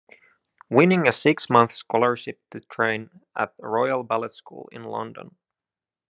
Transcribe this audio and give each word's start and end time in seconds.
Winning 0.67 1.07
a 1.07 1.11
six-month 1.11 1.73
scholarship 1.75 2.41
to 2.49 2.59
train 2.59 3.21
at 3.37 3.55
the 3.57 3.67
Royal 3.67 4.01
Ballet 4.01 4.29
School 4.29 4.67
in 4.71 4.83
London. 4.83 5.35